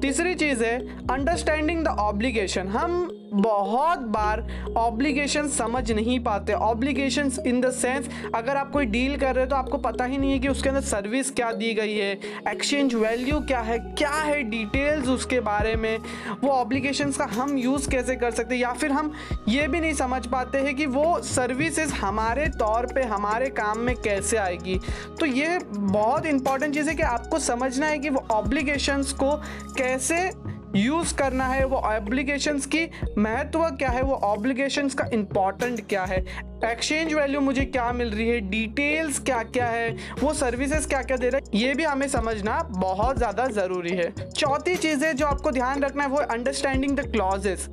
तीसरी 0.00 0.34
चीज़ 0.34 0.62
है 0.64 0.78
अंडरस्टैंडिंग 1.10 1.84
द 1.84 1.88
ऑब्लिगेशन 2.00 2.68
हम 2.68 3.08
बहुत 3.34 3.98
बार 3.98 4.40
ऑब्लिगेशन 4.76 5.48
समझ 5.48 5.90
नहीं 5.92 6.18
पाते। 6.20 6.52
ऑब्लिगेशन 6.52 7.30
इन 7.46 7.60
द 7.60 7.70
सेंस 7.70 8.08
अगर 8.34 8.56
आप 8.56 8.70
कोई 8.72 8.86
डील 8.86 9.16
कर 9.16 9.34
रहे 9.34 9.44
हो 9.44 9.50
तो 9.50 9.56
आपको 9.56 9.78
पता 9.78 10.04
ही 10.04 10.18
नहीं 10.18 10.32
है 10.32 10.38
कि 10.38 10.48
उसके 10.48 10.68
अंदर 10.68 10.80
सर्विस 10.80 11.30
क्या 11.30 11.50
दी 11.52 11.72
गई 11.74 11.96
है। 11.96 12.12
एक्सचेंज 12.48 12.94
वैल्यू 12.94 13.40
क्या 13.40 13.60
है? 13.60 13.78
क्या 13.78 14.10
है 14.10 14.42
डिटेल्स 14.42 15.08
उसके 15.08 15.40
बारे 15.40 15.74
में? 15.74 15.98
वो 16.44 16.50
ऑब्लिगेशन 16.50 17.10
का 17.10 17.24
हम 17.24 17.56
यूज़ 17.58 17.90
कैसे 17.90 18.16
कर 18.16 18.30
सकते 18.30 18.56
या 18.56 18.72
फिर 18.72 18.92
हम 18.92 19.12
ये 19.48 19.68
भी 19.68 19.80
नहीं 19.80 19.94
समझ 19.94 20.26
पाते 20.26 20.58
हैं 20.58 20.74
कि 20.74 20.86
वो 20.86 21.20
सर्विसेज़ 21.20 21.92
हमारे 21.92 22.46
तौर 22.48 22.86
पे, 22.86 23.02
हमारे 23.02 23.46
काम 23.50 23.78
में 23.78 23.94
कैसे 23.96 24.36
आएगी। 24.36 24.80
तो 25.20 25.26
ये 25.26 25.58
बहुत 25.68 26.26
इंपॉर्टेंट 26.26 26.74
चीज़ 26.74 26.88
है 26.88 26.94
कि 26.94 27.02
आपको 27.02 27.38
समझना 27.38 27.86
है 27.86 27.98
कि 27.98 28.08
वो 28.08 28.24
ऑब्लिगेशंस 28.30 29.12
को 29.12 29.34
कैसे 29.78 30.30
यूज़ 30.76 31.14
करना 31.14 31.44
है 31.44 31.64
वो 31.64 31.82
एप्लीकेशंस 31.92 32.66
की 32.66 32.88
महत्व 33.18 33.62
क्या 33.64 33.88
है? 33.88 34.02
वो 34.02 34.14
ऑब्लिगेशंस 34.14 34.94
का 34.94 35.04
इंपॉर्टेंट 35.12 35.88
क्या 35.88 36.04
है? 36.04 36.24
एक्सचेंज 36.64 37.12
वैल्यू 37.14 37.40
मुझे 37.40 37.64
क्या 37.66 37.90
मिल 37.92 38.10
रही 38.10 38.28
है? 38.28 38.38
डिटेल्स 38.50 39.18
क्या 39.20 39.42
क्या 39.44 39.66
है? 39.66 39.90
वो 40.20 40.32
सर्विसेज़ 40.34 40.88
क्या 40.88 41.02
क्या 41.02 41.16
दे 41.16 41.28
रहा 41.28 41.38
है? 41.38 41.60
ये 41.60 41.74
भी 41.74 41.84
हमें 41.84 42.06
समझना 42.08 42.60
बहुत 42.70 43.16
ज़्यादा 43.18 43.46
ज़रूरी 43.48 43.90
है। 43.92 44.10
चौथी 44.28 44.76
चीज़ 44.76 45.04
है 45.04 45.12
जो 45.14 45.26
आपको 45.26 45.50
ध्यान 45.50 45.82
रखना 45.84 46.04
है, 46.04 46.08
वो 46.10 46.18
अंडरस्टैंडिंग 46.18 46.96
द 46.96 47.10
क्लॉजेस 47.12 47.68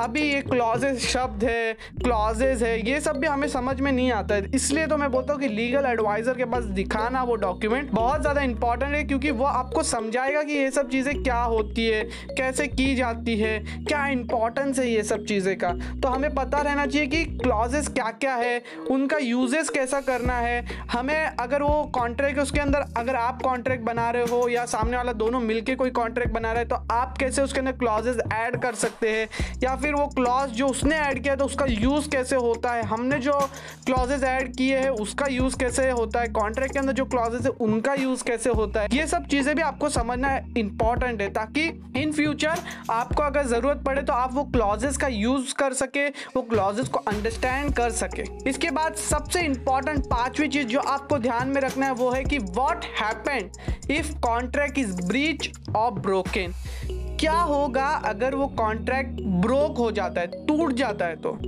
अभी 0.00 0.20
ये 0.22 0.40
क्लॉजेज 0.42 0.98
शब्द 1.00 1.44
है 1.44 1.72
क्लॉजेज 2.02 2.62
है, 2.62 2.88
ये 2.88 3.00
सब 3.00 3.16
भी 3.18 3.26
हमें 3.26 3.46
समझ 3.48 3.80
में 3.80 3.90
नहीं 3.92 4.10
आता 4.12 4.34
है। 4.34 4.50
इसलिए 4.54 4.86
तो 4.86 4.96
मैं 4.96 5.10
बोलता 5.12 5.32
हूँ 5.32 5.40
कि 5.40 5.48
लीगल 5.48 5.86
एडवाइज़र 5.86 6.34
के 6.34 6.44
पास 6.44 6.64
दिखाना 6.76 7.22
वो 7.22 7.34
डॉक्यूमेंट 7.36 7.90
बहुत 7.90 8.20
ज़्यादा 8.20 8.40
इंपॉर्टेंट 8.42 8.94
है, 8.94 9.02
क्योंकि 9.04 9.30
वो 9.30 9.44
आपको 9.44 9.82
समझाएगा 9.82 10.42
कि 10.42 10.52
ये 10.52 10.70
सब 10.70 10.90
चीज़ें 10.90 11.22
क्या 11.22 11.40
होती 11.40 11.86
है, 11.86 12.02
कैसे 12.30 12.66
की 12.68 12.94
जाती 12.94 13.36
है, 13.36 13.58
क्या 13.84 14.06
इंपॉर्टेंस 14.08 14.78
है 14.78 14.88
ये 14.90 15.02
सब 15.02 15.24
चीज़ें 15.24 15.56
का। 15.58 15.72
तो 16.02 16.08
हमें 16.08 16.34
पता 16.34 16.60
रहना 16.60 16.86
चाहिए 16.86 17.06
कि 17.06 17.24
क्लॉजेस 17.38 17.88
क्या 17.88 18.10
क्या 18.20 18.34
है? 18.34 18.62
उनका 18.90 19.16
यूजेस 19.18 19.68
कैसा 19.68 20.00
करना 20.00 20.34
है? 20.34 20.64
हमें 20.92 21.24
अगर 21.26 21.62
वो 21.62 21.82
कॉन्ट्रैक्ट 21.94 22.38
उसके 22.38 22.60
अंदर, 22.60 22.84
अगर 22.96 23.16
आप 23.16 23.42
कॉन्ट्रैक्ट 23.42 23.84
बना 23.84 24.10
रहे 24.10 24.24
हो 24.24 24.48
या 24.48 24.64
सामने 24.66 24.96
वाला 24.96 25.12
दोनों 25.14 25.40
मिलके 25.40 25.74
कोई 25.74 25.90
कॉन्ट्रैक्ट 25.90 26.32
बना 26.32 26.52
रहे 26.52 26.62
हैं 26.62 26.68
तो 26.68 26.94
आप 26.94 27.16
कैसे 27.18 27.42
उसके 27.42 27.60
अंदर 27.60 27.72
क्लॉजेस 27.74 28.16
ऐड 28.32 28.60
कर 28.62 28.74
सकते 28.74 29.10
हैं? 29.10 29.28
या 29.62 29.74
फिर 29.76 29.94
वो 29.94 30.06
क्लॉज 30.08 30.50
जो 30.50 30.66
उसने 30.66 30.96
ऐड 30.96 31.22
किया 31.22 31.36
तो 31.36 31.44
उसका 31.44 31.66
यूज़ 31.66 32.08
कैसे 32.10 32.36
होता 32.36 32.72
है? 32.72 32.82
हमने 32.84 33.18
जो 33.18 33.38
क्लॉजेज 33.86 34.24
ऐड 34.24 34.54
किए 34.56 34.78
हैं, 34.78 34.90
उसका 34.90 35.26
यूज़ 35.26 35.56
कैसे 35.58 35.88
होता 35.90 36.20
है? 36.20 36.28
कॉन्ट्रैक्ट 36.30 36.72
के 36.72 36.78
अंदर 36.78 36.92
जो 36.92 37.04
क्लॉजेज 37.04 37.42
है, 37.42 37.50
उनका 37.60 37.94
यूज़ 37.94 38.24
कैसे 38.24 38.50
होता 38.50 38.80
है? 38.80 38.88
ये 38.92 39.06
सब 39.06 39.26
चीज़ें 39.26 39.54
भी 39.56 39.62
आपको 39.62 39.88
समझना 39.88 40.36
इंपॉर्टेंट 40.56 41.20
है, 41.22 41.28
ताकि 41.30 41.66
इन 41.96 42.12
फ्यूचर 42.12 42.58
आपको 42.90 43.22
अगर 43.22 43.46
ज़रूरत 43.46 43.82
पड़े 43.86 44.02
तो 44.02 44.12
आप 44.12 44.34
वो 44.34 44.44
क्लॉजेज 44.44 44.96
का 44.96 45.08
यूज़ 45.08 45.54
कर 45.54 45.72
सके, 45.74 46.06
वो 46.08 46.42
क्लॉजेज 46.42 46.88
को 46.88 46.98
अंडरस्टैंड 47.00 47.74
कर 47.74 47.90
सके। 47.92 48.07
इसके 48.46 48.70
बाद 48.70 48.94
सबसे 48.94 49.40
इंपॉर्टेंट 49.40 50.04
पांचवी 50.04 50.48
चीज़ 50.48 50.66
जो 50.66 50.80
आपको 50.80 51.18
ध्यान 51.18 51.48
में 51.48 51.60
रखना 51.60 51.86
है 51.86 51.92
वो 51.92 52.10
है 52.10 52.24
कि 52.24 52.38
what 52.38 52.84
happened 52.84 53.50
if 53.90 54.12
contract 54.20 54.78
is 54.78 55.06
breach 55.06 55.50
और 55.76 55.90
ब्रोकन 55.90 56.54
क्या 57.20 57.32
होगा 57.32 57.86
अगर 57.86 58.34
वो 58.34 58.46
कॉन्ट्रैक्ट 58.46 59.10
ब्रोक 59.10 59.78
हो 59.78 59.90
जाता 59.90 60.20
है, 60.20 60.26
टूट 60.26 60.72
जाता 60.72 61.06
है 61.06 61.16
तो? 61.16 61.38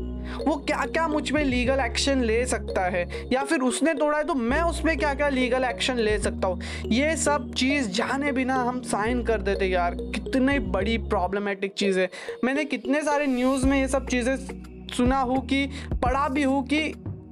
वो 0.47 0.57
क्या 0.57 0.77
क्या 0.77 1.09
मुझमें 1.09 1.45
लीगल 1.45 1.81
एक्शन 1.81 2.21
ले 2.21 2.47
सकता 2.47 2.85
है? 2.85 3.31
या 3.33 3.45
फिर 3.45 3.61
उसने 3.61 3.95
तोड़ा 3.95 4.19
है 4.19 4.25
तो 4.25 4.35
मैं 4.35 4.63
उसमें 4.63 4.99
क्या 4.99 5.15
क्या 5.15 5.29
लीगल 5.29 5.65
एक्शन 5.65 5.97
ले 5.97 6.19
सकता 6.19 6.49
हूँ? 6.49 6.61
ये 6.87 7.17
सब 7.17 7.53
चीज़ 7.55 7.89
जाने 7.89 8.33
बिना 8.33 8.55
हम 8.55 8.81
साइन 8.83 9.23
कर 9.23 9.43
देते 9.43 9.67
यार। 9.67 9.95
कितनी 9.95 10.59
बड़ी 10.59 10.99
प्रॉब्लमेटिक 10.99 11.73
चीज़ 11.73 12.01
है। 12.01 12.09
मैंने 12.45 12.65
कितने 12.65 13.03
सारे 13.03 13.27
न्यूज़ 13.27 13.67
में 13.67 13.81
ये 13.81 13.89
सब 13.89 14.07
चीज़ें 14.07 14.37
सुना 14.97 15.21
हूँ 15.21 15.47
कि 15.47 15.67
पढ़ा 16.03 16.29
भी 16.29 16.43
हूँ 16.43 16.63
कि 16.67 16.81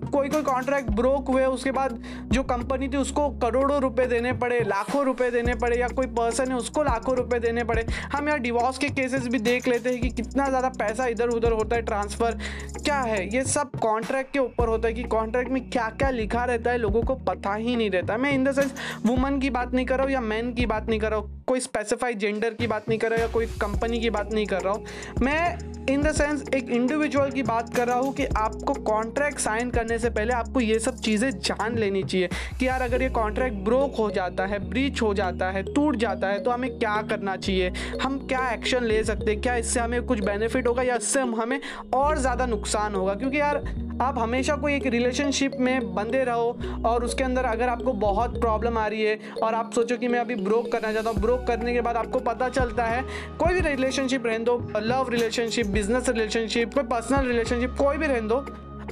कोई 0.09 0.29
कोई 0.29 0.43
कॉन्ट्रैक्ट 0.43 0.91
ब्रोक 0.93 1.29
हुए, 1.29 1.45
उसके 1.47 1.71
बाद 1.73 1.99
जो 2.33 2.43
कंपनी 2.45 2.89
थी, 2.89 2.97
उसको 2.97 3.29
करोड़ों 3.41 3.81
रुपए 3.81 4.07
देने 4.07 4.33
पड़े, 4.35 4.61
लाखों 4.67 5.05
रुपए 5.05 5.31
देने 5.31 5.55
पड़े, 5.57 5.77
या 5.77 5.89
कोई 5.91 6.07
पर्सन 6.15 6.51
है, 6.51 6.57
उसको 6.57 6.83
लाखों 6.83 7.17
रुपए 7.17 7.39
देने 7.39 7.65
पड़े। 7.65 7.87
हम 8.13 8.29
यार 8.29 8.39
डिवोर्स 8.39 8.79
के 8.79 8.89
केसेस 8.91 9.27
भी 9.29 9.39
देख 9.41 9.69
लेते 9.69 9.91
हैं 9.91 10.01
कि 10.01 10.11
कितना 10.13 10.49
ज़्यादा 10.49 10.69
पैसा 10.79 11.07
इधर 11.09 11.29
उधर 11.31 11.53
होता 11.53 11.77
है 11.77 11.83
ट्रांसफ़र 11.83 12.39
क्या 12.79 13.01
है? 13.01 13.27
ये 13.35 13.45
सब 13.47 13.71
कॉन्ट्रैक्ट 13.81 14.33
के 14.33 14.39
ऊपर 14.39 14.69
होता 14.69 14.89
है 14.89 14.95
कि 14.95 15.03
कॉन्ट्रैक्ट 15.09 15.51
में 15.51 15.69
क्या 15.71 15.89
क्या 15.91 16.11
लिखा 16.11 16.45
रहता 16.45 16.71
है, 16.71 16.79
लोगों 16.79 17.03
को 17.03 17.15
पता 17.25 17.55
ही 17.55 17.77
नहीं 17.77 17.91
रहता। 17.91 18.17
मैं 18.17 18.33
इन 18.33 18.45
द 18.45 18.53
सेंस 18.53 18.75
वुमन 19.07 19.39
की 19.41 19.51
बात 19.51 19.75
नहीं 19.75 19.87
कर 19.87 19.97
रहा 19.97 20.05
हूँ 20.05 20.13
या 20.13 20.21
मैन 20.23 20.53
की 20.55 20.67
बात 20.67 20.89
नहीं 20.89 21.01
कर 21.01 21.11
रहा 21.11 21.21
हूँ, 21.21 21.45
कोई 21.47 21.61
स्पेसिफाइड 21.61 22.19
जेंडर 22.19 22.55
की 22.55 22.67
बात 22.67 22.89
नहीं 22.89 22.99
कर 22.99 23.11
रहा 23.11 23.21
या 23.21 23.27
कोई 23.29 23.47
कंपनी 23.61 24.01
की 24.01 24.11
बात 24.11 24.33
नहीं 24.33 24.47
कर 24.47 24.61
रहा 24.61 24.73
हूँ। 24.73 24.85
मैं 25.23 25.59
इन 25.89 26.03
द 26.03 26.13
सेंस 26.13 26.43
एक 26.55 26.71
इंडिविजुअल 26.71 27.31
की 27.31 27.43
बात 27.43 27.75
कर 27.77 27.87
रहा 27.87 27.99
हूँ 27.99 28.13
कि 28.15 28.25
आपको 28.37 28.75
कॉन्ट्रैक्ट 28.85 29.39
साइन 29.39 29.71
करने 29.71 29.98
से 29.99 30.11
पहले 30.11 30.35
आपको 30.35 30.61
ये 30.61 30.79
सब 30.79 30.99
चीज़ें 30.99 31.31
जान 31.31 31.77
लेनी 31.79 32.03
चाहिए 32.03 32.29
कि 32.59 32.67
यार 32.69 32.83
अगर 32.83 33.03
ये 33.03 33.09
कॉन्ट्रैक्ट 33.11 33.57
ब्रोक 33.65 33.97
हो 33.99 34.11
जाता 34.11 34.47
है 34.47 34.59
ब्रीच 34.69 35.03
हो 35.03 35.13
जाता 35.15 35.51
है, 35.51 35.63
टूट 35.65 35.97
जाता 35.97 36.29
है 36.29 36.43
तो 36.43 36.51
हमें 36.51 36.71
क्या 36.79 37.01
करना 37.11 37.37
चाहिए? 37.37 37.73
हम 38.03 38.19
क्या 38.29 38.49
एक्शन 38.51 38.85
ले 38.85 39.03
सकते 39.05 39.31
हैं? 39.31 39.41
क्या 39.41 39.57
इससे 39.57 39.81
हमें 39.81 40.03
कुछ 40.03 40.21
बेनिफिट 40.21 40.67
होगा 40.67 40.83
या 40.83 40.97
इससे 40.97 41.21
हमें 41.21 41.61
और 41.95 42.19
ज़्यादा 42.19 42.47
नुकसान 42.47 42.95
होगा? 42.95 43.15
क्योंकि 43.15 43.41
यार, 43.41 43.63
आप 44.03 44.19
हमेशा 44.19 44.55
कोई 44.57 44.75
एक 44.75 44.87
रिलेशनशिप 44.87 45.53
में 45.61 45.95
बंधे 45.95 46.23
रहो 46.25 46.83
और 46.87 47.05
उसके 47.05 47.25
अंदर 47.25 47.45
अगर 47.45 47.69
आपको 47.69 47.93
बहुत 47.95 48.41
प्रॉब्लम 48.41 48.79
आ 48.79 48.87
रही 48.87 49.03
है 49.03 49.19
और 49.43 49.55
आप 49.55 49.73
सोचो 49.73 49.97
कि 49.97 50.09
मैं 50.09 50.19
अभी 50.19 50.35
ब्रोक 50.35 50.71
करना 50.73 50.93
चाहता 50.93 51.11
हूँ 51.11 51.21
ब्रोक 51.21 51.47
करने 51.47 51.73
के 51.73 51.81
बाद 51.81 51.97
आपको 51.97 52.19
पता 52.21 52.49
चलता 52.49 52.85
है, 52.85 53.03
कोई 53.39 53.55
भी 53.55 53.61
रिलेशनशिप 53.61 54.27
रहने 54.27 54.45
दो 54.45 54.57
लव 54.77 55.11
रिलेशनशिप 55.11 55.67
बिज़नेस 55.67 56.09
रिलेशनशिप 56.09 56.75
कोई 56.75 56.85
पर्सनल 56.85 57.27
रिलेशनशिप 57.27 57.75
कोई 57.79 57.97
भी 57.97 58.07
रहने 58.07 58.29
दो 58.29 58.41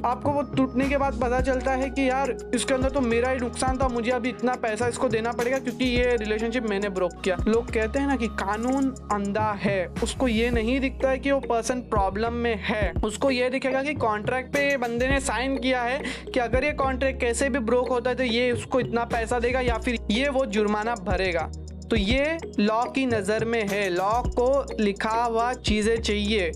आपको 0.04 0.30
वो 0.30 0.42
टूटने 0.56 0.88
के 0.88 0.96
बाद 0.98 1.18
पता 1.20 1.40
चलता 1.40 1.72
है 1.72 1.88
कि 1.90 2.08
यार, 2.08 2.36
इसके 2.54 2.74
अंदर 2.74 2.90
तो 2.90 3.00
मेरा 3.02 3.30
ही 3.30 3.38
नुकसान 3.38 3.78
था, 3.78 3.88
मुझे 3.88 4.10
अभी 4.12 4.28
इतना 4.28 4.54
पैसा 4.62 4.88
इसको 4.88 5.08
देना 5.08 5.32
पड़ेगा 5.32 5.58
क्योंकि 5.58 5.84
ये 5.86 6.16
रिलेशनशिप 6.16 6.68
मैंने 6.70 6.88
ब्रोक 6.90 7.20
किया। 7.24 7.36
लोग 7.48 7.70
कहते 7.70 7.98
हैं 7.98 8.06
ना 8.06 8.16
कि 8.16 8.28
कानून 8.34 8.90
अंधा 9.12 9.50
है, 9.60 9.86
उसको 10.02 10.28
ये 10.28 10.50
नहीं 10.50 10.78
दिखता 10.80 11.10
है 11.10 11.18
कि 11.18 11.30
वो 11.30 11.40
पर्सन 11.40 11.80
प्रॉब्लम 11.90 12.32
में 12.34 12.54
है। 12.62 12.92
उसको 13.04 13.30
ये 13.30 13.50
दिखेगा 13.50 13.82
कि 13.82 13.94
कॉन्ट्रैक्ट 13.96 14.52
पे 14.52 14.76
बंदे 14.78 15.08
ने 15.08 15.20
साइन 15.22 15.58
किया 15.58 15.82
है 15.82 16.02
कि 16.26 16.40
अगर 16.40 16.64
ये 16.64 16.72
कॉन्ट्रैक्ट 16.74 17.20
कैसे 17.20 17.48
भी 17.48 17.58
ब्रोक 17.60 17.88
होता 17.88 18.10
है 18.10 18.16
तो 18.16 18.24
ये 18.24 18.50
उसको 18.52 18.80
इतना 18.80 19.04
पैसा 19.06 19.38
देगा 19.38 19.60
या 19.62 19.78
फिर 19.78 19.98
ये 20.10 20.28
वो 20.28 20.44
जुर्माना 20.48 20.94
भरेगा। 21.04 21.50
तो 21.82 21.96
ये 21.96 22.38
लॉ 22.58 22.82
की 22.84 23.04
नज़र 23.06 23.44
में 23.44 23.66
है 23.68 23.88
लॉ 23.90 24.12
को 24.30 24.76
लिखा 24.80 25.10
हुआ 25.14 25.52
चीज़ें 25.54 25.96
चाहिए, 25.96 26.50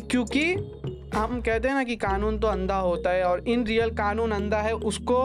क्योंकि 0.00 0.54
हम 1.16 1.40
कहते 1.40 1.68
हैं 1.68 1.74
ना 1.74 1.84
कि 1.84 1.96
कानून 1.96 2.38
तो 2.38 2.46
अंधा 2.46 2.76
होता 2.76 3.10
है 3.10 3.24
और 3.24 3.40
इन 3.48 3.64
रियल 3.66 3.90
कानून 3.90 4.30
अंधा 4.30 4.58
है, 4.58 4.72
उसको 4.72 5.24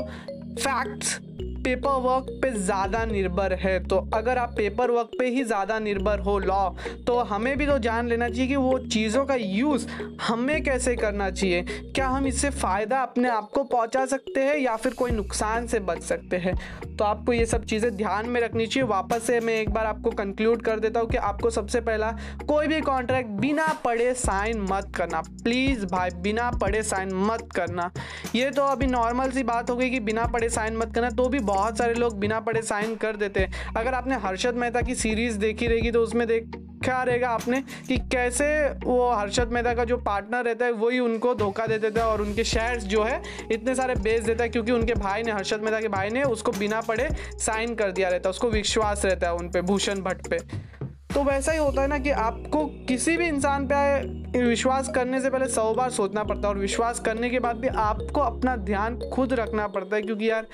फैक्ट्स 0.60 1.20
पेपर 1.64 2.00
वर्क 2.02 2.26
पे 2.42 2.52
ज़्यादा 2.52 3.04
निर्भर 3.06 3.54
है। 3.56 3.78
तो 3.84 3.98
अगर 4.14 4.38
आप 4.38 4.54
पेपर 4.58 4.92
वर्क 4.92 5.12
पे 5.20 5.28
ही 5.28 5.44
ज़्यादा 5.44 5.80
निर्भर 5.80 6.20
हो 6.20 6.38
लॉ 6.40 6.70
तो 7.08 7.18
हमें 7.26 7.58
भी 7.58 7.66
तो 7.68 7.78
जान 7.80 8.08
लेना 8.08 8.30
चाहिए 8.30 8.48
कि 8.48 8.56
वो 8.56 8.78
चीज़ों 8.80 9.26
का 9.26 9.36
यूज़ 9.36 9.88
हमें 10.22 10.62
कैसे 10.64 10.96
करना 10.96 11.30
चाहिए। 11.32 11.62
क्या 11.96 12.08
हम 12.08 12.28
इससे 12.28 12.50
फ़ायदा 12.52 13.02
अपने 13.02 13.30
आप 13.30 13.50
को 13.54 13.64
पहुँचा 13.66 14.06
सकते 14.06 14.44
हैं 14.44 14.58
या 14.58 14.76
फिर 14.76 14.94
कोई 14.94 15.12
नुकसान 15.12 15.68
से 15.68 15.80
बच 15.82 16.02
सकते 16.04 16.38
हैं? 16.38 16.56
तो 16.98 17.06
आपको 17.06 17.34
ये 17.34 17.46
सब 17.46 17.66
चीज़ें 17.66 17.96
ध्यान 17.98 18.30
में 18.30 18.40
रखनी 18.42 18.66
चाहिए। 18.68 18.88
वापस 18.90 19.24
से 19.24 19.40
मैं 19.40 19.54
एक 19.56 19.70
बार 19.70 19.86
आपको 19.86 20.12
कंक्लूड 20.14 20.62
कर 20.62 20.80
देता 20.80 21.00
हूँ 21.00 21.10
कि 21.10 21.18
आपको 21.20 21.50
सबसे 21.50 21.82
पहला, 21.82 22.12
कोई 22.48 22.68
भी 22.68 22.80
कॉन्ट्रैक्ट 22.82 23.30
बिना 23.42 23.68
पढ़े 23.86 24.14
साइन 24.16 24.62
मत 24.62 24.92
करना। 24.96 25.22
प्लीज़ 25.44 25.86
भाई, 25.86 26.10
बिना 26.20 26.50
पढ़े 26.52 26.82
साइन 26.84 27.14
मत 27.22 27.48
करना। 27.56 27.90
ये 28.36 28.50
तो 28.52 28.64
अभी 28.64 28.88
नॉर्मल 28.88 29.32
सी 29.32 29.44
बात 29.44 29.70
हो 29.70 29.76
गई 29.76 29.90
कि 29.90 30.00
बिना 30.02 30.26
पढ़े 30.28 30.50
साइन 30.50 30.78
मत 30.78 30.94
करना 30.96 31.10
तो 31.12 31.28
भी 31.30 31.40
बहुत 31.50 31.78
सारे 31.78 31.94
लोग 31.94 32.18
बिना 32.20 32.40
पढ़े 32.40 32.62
साइन 32.62 32.96
कर 32.96 33.16
देते 33.18 33.40
हैं। 33.40 33.74
अगर 33.78 33.94
आपने 33.94 34.16
हर्षद 34.18 34.56
मेहता 34.56 34.82
की 34.82 34.96
सीरीज़ 34.96 35.38
देखी 35.38 35.68
रहेगी 35.68 35.92
तो 35.92 36.02
उसमें 36.02 36.28
देख 36.28 36.52
क्या 36.84 37.02
रहेगा 37.04 37.30
आपने 37.30 37.62
कि 37.88 37.98
कैसे 38.12 38.46
वो 38.84 39.10
हर्षद 39.12 39.48
मेहता 39.48 39.74
का 39.74 39.84
जो 39.84 39.98
पार्टनर 39.98 40.44
रहता 40.46 40.66
है, 40.66 40.72
वही 40.74 41.00
उनको 41.00 41.34
धोखा 41.36 41.66
दे 41.68 41.78
देता 41.78 42.02
है 42.02 42.08
और 42.08 42.22
उनके 42.22 42.44
शेयर्स 42.44 42.84
जो 42.84 43.04
है 43.04 43.22
इतने 43.52 43.76
सारे 43.76 43.96
बेच 43.96 44.24
देता 44.24 44.44
है, 44.44 44.50
क्योंकि 44.50 44.72
उनके 44.72 44.94
भाई 44.94 45.24
ने, 45.24 45.32
हर्षद 45.32 45.62
मेहता 45.62 45.82
के 45.82 45.88
भाई 45.88 46.10
ने 46.10 46.24
उसको 46.24 46.52
बिना 46.52 46.82
पढ़े 46.82 47.10
साइन 47.40 47.76
कर 47.76 47.92
दिया 47.92 48.10
रहता 48.10 48.30
है, 48.30 48.32
उसको 48.32 48.50
विश्वास 48.50 49.06
रहता 49.06 49.28
है 49.28 49.34
उन 49.34 49.50
पर 49.50 49.62
भूषण 49.62 50.02
भट्ट 50.02 50.28
पे। 50.28 50.38
तो 51.20 51.24
वैसा 51.24 51.52
ही 51.52 51.58
होता 51.58 51.82
है 51.82 51.88
ना 51.88 51.98
कि 52.00 52.10
आपको 52.12 52.66
किसी 52.88 53.16
भी 53.18 53.26
इंसान 53.28 53.68
पे 53.72 54.40
विश्वास 54.40 54.90
करने 54.96 55.20
से 55.22 55.30
पहले 55.30 55.48
सौ 55.48 55.74
बार 55.74 55.90
सोचना 55.92 56.24
पड़ता 56.24 56.48
है 56.48 56.54
और 56.54 56.60
विश्वास 56.60 57.00
करने 57.00 57.30
के 57.30 57.40
बाद 57.40 57.56
भी 57.58 57.68
आपको 57.68 58.22
अपना 58.22 58.56
ध्यान 58.58 58.98
खुद 59.14 59.34
रखना 59.34 59.66
पड़ता 59.68 59.96
है 59.96 60.02
क्योंकि 60.02 60.30
यार, 60.30 60.48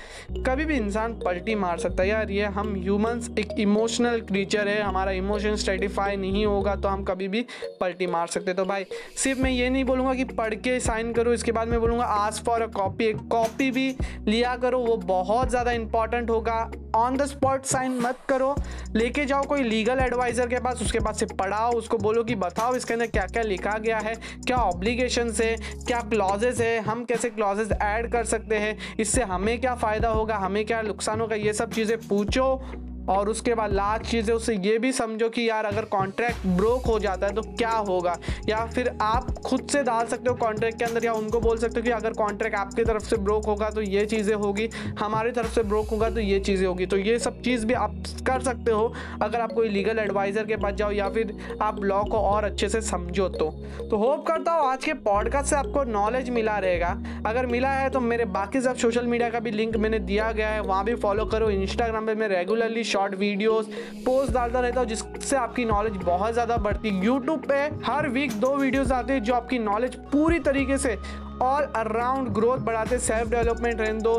कभी 0.46 0.64
भी 0.64 0.76
इंसान 0.76 1.12
पलटी 1.20 1.54
मार 1.54 1.78
सकता 1.78 2.02
है। 2.02 2.08
यार, 2.08 2.30
ये 2.30 2.44
हम 2.46 2.74
ह्यूमंस 2.76 3.28
एक 3.38 3.52
इमोशनल 3.60 4.20
क्रीचर 4.22 4.68
है, 4.68 4.80
हमारा 4.82 5.12
इमोशन 5.12 5.56
स्टेटिफाई 5.56 6.16
नहीं 6.16 6.44
होगा 6.46 6.74
तो 6.76 6.88
हम 6.88 7.04
कभी 7.04 7.28
भी 7.28 7.44
पलटी 7.80 8.06
मार 8.06 8.26
सकते 8.26 8.54
तो 8.54 8.64
भाई, 8.64 8.86
सिर्फ़ 9.16 9.40
मैं 9.42 9.50
ये 9.50 9.68
नहीं 9.70 9.84
बोलूँगा 9.84 10.14
कि 10.14 10.24
पढ़ 10.32 10.54
के 10.56 10.78
साइन 10.80 11.12
करो, 11.12 11.32
इसके 11.32 11.52
बाद 11.52 11.68
मैं 11.68 11.80
बोलूँगा 11.80 12.04
आज 12.04 12.42
फॉर 12.44 12.62
अ 12.62 12.66
कॉपी 12.72 13.04
एक 13.04 13.20
कॉपी 13.28 13.70
भी 13.70 13.88
लिया 14.28 14.56
करो, 14.56 14.80
वो 14.80 14.96
बहुत 14.96 15.50
ज़्यादा 15.50 15.72
इंपॉर्टेंट 15.74 16.30
होगा। 16.30 16.58
ऑन 16.96 17.16
द 17.16 17.24
स्पॉट 17.26 17.64
साइन 17.66 17.98
मत 18.00 18.18
करो, 18.28 18.54
लेके 18.94 19.24
जाओ 19.26 19.42
कोई 19.46 19.62
लीगल 19.62 19.98
एडवाइज़र 20.00 20.46
के 20.48 20.55
पास, 20.58 20.82
उसके 20.82 21.00
पास 21.00 21.20
से 21.20 21.26
पढ़ाओ, 21.26 21.72
उसको 21.72 21.98
बोलो 21.98 22.24
कि 22.24 22.34
बताओ 22.34 22.74
इसके 22.74 22.94
अंदर 22.94 23.06
क्या 23.06 23.26
क्या 23.26 23.42
लिखा 23.42 23.78
गया 23.78 23.98
है, 23.98 24.14
क्या 24.46 24.56
ऑब्लिगेशन 24.56 25.32
है, 25.40 25.56
क्या 25.86 26.00
क्लॉजेज 26.00 26.60
है, 26.62 26.78
हम 26.80 27.04
कैसे 27.04 27.30
क्लॉजेज 27.30 27.72
ऐड 27.82 28.10
कर 28.12 28.24
सकते 28.24 28.56
हैं, 28.56 28.76
इससे 29.00 29.22
हमें 29.22 29.60
क्या 29.60 29.74
फ़ायदा 29.74 30.08
होगा, 30.08 30.36
हमें 30.36 30.64
क्या 30.66 30.82
नुकसान 30.82 31.20
होगा, 31.20 31.36
ये 31.36 31.52
सब 31.52 31.72
चीज़ें 31.72 31.98
पूछो। 31.98 32.60
और 33.08 33.28
उसके 33.28 33.54
बाद 33.54 33.72
लास्ट 33.72 34.04
चीज़ 34.04 34.30
है 34.30 34.36
उससे 34.36 34.54
ये 34.56 34.78
भी 34.78 34.92
समझो 34.92 35.28
कि 35.28 35.48
यार 35.48 35.64
अगर 35.64 35.84
कॉन्ट्रैक्ट 35.86 36.46
ब्रोक 36.48 36.86
हो 36.86 36.98
जाता 36.98 37.26
है 37.26 37.34
तो 37.34 37.42
क्या 37.42 37.70
होगा? 37.70 38.16
या 38.48 38.64
फिर 38.66 38.90
आप 39.02 39.30
खुद 39.46 39.66
से 39.68 39.82
डाल 39.82 40.06
सकते 40.06 40.30
हो 40.30 40.34
कॉन्ट्रैक्ट 40.36 40.78
के 40.78 40.84
अंदर, 40.84 41.04
या 41.04 41.12
उनको 41.14 41.40
बोल 41.40 41.58
सकते 41.58 41.80
हो 41.80 41.84
कि 41.84 41.90
अगर 41.92 42.12
कॉन्ट्रैक्ट 42.14 42.56
आपकी 42.56 42.84
तरफ़ 42.84 43.04
से 43.04 43.16
ब्रोक 43.18 43.46
होगा 43.46 43.70
तो 43.70 43.80
ये 43.82 44.04
चीज़ें 44.06 44.34
होगी, 44.36 44.68
हमारी 44.98 45.30
तरफ़ 45.32 45.54
से 45.54 45.62
ब्रोक 45.64 45.88
होगा 45.88 46.10
तो 46.10 46.20
ये 46.20 46.40
चीज़ें 46.40 46.66
होगी। 46.66 46.86
तो 46.86 46.96
ये 46.98 47.18
सब 47.18 47.40
चीज़ 47.42 47.66
भी 47.66 47.74
आप 47.76 47.94
कर 48.26 48.42
सकते 48.42 48.70
हो 48.70 48.92
अगर 49.22 49.40
आप 49.40 49.52
कोई 49.52 49.68
लीगल 49.68 49.98
एडवाइज़र 49.98 50.46
के 50.46 50.56
पास 50.56 50.74
जाओ, 50.74 50.90
या 50.92 51.08
फिर 51.08 51.36
आप 51.62 51.82
लॉ 51.82 52.02
को 52.04 52.18
और 52.18 52.44
अच्छे 52.44 52.68
से 52.68 52.80
समझो 52.82 53.28
तो। 53.28 53.50
तो 53.90 53.96
होप 53.96 54.26
करता 54.26 54.52
हूँ 54.52 54.66
आज 54.66 54.84
के 54.84 54.92
पॉडकास्ट 55.04 55.50
से 55.50 55.56
आपको 55.56 55.84
नॉलेज 55.86 56.30
मिला 56.30 56.58
रहेगा। 56.58 56.88
अगर 57.26 57.46
मिला 57.46 57.70
है 57.70 57.88
तो 57.90 58.00
मेरे 58.00 58.24
बाकी 58.32 58.60
सब 58.60 58.76
सोशल 58.76 59.06
मीडिया 59.06 59.28
का 59.30 59.40
भी 59.40 59.50
लिंक 59.50 59.76
मैंने 59.76 59.98
दिया 60.00 60.30
गया 60.32 60.48
है, 60.48 60.60
वहाँ 60.62 60.84
भी 60.84 60.94
फॉलो 60.96 61.24
करो 61.26 61.50
इंस्टाग्राम 61.50 62.06
पर 62.06 62.14
मैं 62.14 62.28
रेगुलरली 62.28 62.84
शॉर्ट 62.96 63.14
वीडियोस 63.16 63.66
पोस्ट 64.04 64.32
डालता 64.32 64.60
रहता 64.60 64.80
हूँ, 64.80 64.88
जिससे 64.88 65.36
आपकी 65.36 65.64
नॉलेज 65.66 65.96
बहुत 66.04 66.32
ज़्यादा 66.32 66.56
बढ़ती 66.58 66.88
है। 66.88 67.04
यूट्यूब 67.04 67.42
पे 67.48 67.56
हर 67.84 68.08
वीक 68.10 68.32
दो 68.40 68.54
वीडियोस 68.56 68.92
आते 68.92 69.12
हैं, 69.12 69.22
जो 69.22 69.34
आपकी 69.34 69.58
नॉलेज 69.60 69.96
पूरी 70.12 70.38
तरीके 70.40 70.78
से 70.78 70.96
ऑल 71.42 71.64
अराउंड 71.76 72.28
ग्रोथ 72.34 72.58
बढ़ाते 72.66 72.98
सेल्फ 72.98 73.30
डेवलपमेंट 73.30 73.80
रहने 73.80 74.00
दो 74.00 74.14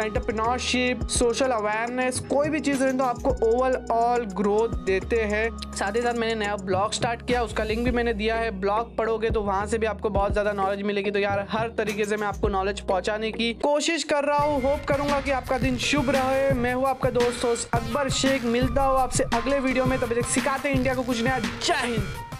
एंटरप्रेन्योरशिप 0.00 1.06
सोशल 1.10 1.50
अवेयरनेस 1.52 2.18
कोई 2.30 2.48
भी 2.48 2.60
चीज़ 2.60 2.84
दो 2.86 3.04
आपको 3.04 3.30
ओवरऑल 3.46 4.24
ग्रोथ 4.36 4.74
देते 4.84 5.20
हैं। 5.22 5.48
साथ 5.72 5.96
ही 5.96 6.02
साथ 6.02 6.14
मैंने 6.14 6.34
नया 6.34 6.56
ब्लॉग 6.56 6.92
स्टार्ट 6.92 7.26
किया, 7.26 7.42
उसका 7.42 7.64
लिंक 7.64 7.84
भी 7.84 7.90
मैंने 7.90 8.12
दिया 8.14 8.36
है। 8.36 8.50
ब्लॉग 8.60 8.96
पढ़ोगे 8.96 9.30
तो 9.30 9.42
वहाँ 9.42 9.66
से 9.66 9.78
भी 9.78 9.86
आपको 9.86 10.10
बहुत 10.10 10.32
ज़्यादा 10.32 10.52
नॉलेज 10.52 10.82
मिलेगी। 10.82 11.10
तो 11.10 11.18
यार, 11.18 11.46
हर 11.50 11.68
तरीके 11.68 12.04
से 12.04 12.16
मैं 12.16 12.26
आपको 12.26 12.48
नॉलेज 12.48 12.80
पहुँचाने 12.80 13.30
की 13.32 13.52
कोशिश 13.54 14.04
कर 14.04 14.24
रहा 14.24 14.38
हूँ। 14.38 14.62
होप 14.62 14.84
करूँगा 14.88 15.20
कि 15.20 15.30
आपका 15.30 15.58
दिन 15.58 15.76
शुभ 15.78 16.10
रहे। 16.10 16.50
मैं 16.54 16.74
हूँ 16.74 16.86
आपका 16.86 17.10
दोस्त 17.10 17.74
अकबर 17.74 18.08
शेख। 18.12 18.44
मिलता 18.46 18.82
हूँ 18.82 18.98
आपसे 18.98 19.24
अगले 19.34 19.58
वीडियो 19.60 19.84
में। 19.84 19.98
तब 20.00 20.14
तक 20.14 20.26
सिखाते 20.28 20.70
इंडिया 20.70 20.94
को 20.94 21.02
कुछ 21.02 21.22
नया। 21.22 21.38
जय 21.38 21.86
हिंद। 21.86 22.35